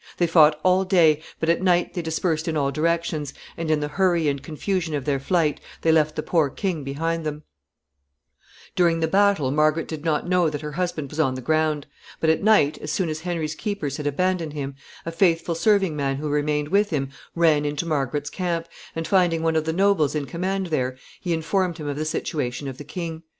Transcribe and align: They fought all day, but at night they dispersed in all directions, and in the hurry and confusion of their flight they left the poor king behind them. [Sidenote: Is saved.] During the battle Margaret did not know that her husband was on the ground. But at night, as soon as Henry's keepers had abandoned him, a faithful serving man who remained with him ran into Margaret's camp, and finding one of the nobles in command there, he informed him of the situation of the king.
They 0.17 0.25
fought 0.25 0.59
all 0.63 0.83
day, 0.83 1.21
but 1.39 1.47
at 1.47 1.61
night 1.61 1.93
they 1.93 2.01
dispersed 2.01 2.47
in 2.47 2.57
all 2.57 2.71
directions, 2.71 3.35
and 3.55 3.69
in 3.69 3.81
the 3.81 3.87
hurry 3.87 4.27
and 4.27 4.41
confusion 4.41 4.95
of 4.95 5.05
their 5.05 5.19
flight 5.19 5.59
they 5.83 5.91
left 5.91 6.15
the 6.15 6.23
poor 6.23 6.49
king 6.49 6.83
behind 6.83 7.23
them. 7.23 7.43
[Sidenote: 7.43 8.31
Is 8.31 8.63
saved.] 8.71 8.75
During 8.77 8.99
the 9.01 9.07
battle 9.07 9.51
Margaret 9.51 9.87
did 9.87 10.03
not 10.03 10.27
know 10.27 10.49
that 10.49 10.61
her 10.61 10.71
husband 10.71 11.11
was 11.11 11.19
on 11.19 11.35
the 11.35 11.41
ground. 11.41 11.85
But 12.19 12.31
at 12.31 12.41
night, 12.41 12.79
as 12.79 12.91
soon 12.91 13.09
as 13.09 13.19
Henry's 13.19 13.53
keepers 13.53 13.97
had 13.97 14.07
abandoned 14.07 14.53
him, 14.53 14.73
a 15.05 15.11
faithful 15.11 15.53
serving 15.53 15.95
man 15.95 16.15
who 16.15 16.29
remained 16.29 16.69
with 16.69 16.89
him 16.89 17.09
ran 17.35 17.63
into 17.63 17.85
Margaret's 17.85 18.31
camp, 18.31 18.67
and 18.95 19.07
finding 19.07 19.43
one 19.43 19.55
of 19.55 19.65
the 19.65 19.71
nobles 19.71 20.15
in 20.15 20.25
command 20.25 20.65
there, 20.71 20.97
he 21.19 21.31
informed 21.31 21.77
him 21.77 21.87
of 21.87 21.97
the 21.97 22.05
situation 22.05 22.67
of 22.67 22.79
the 22.79 22.83
king. 22.83 23.21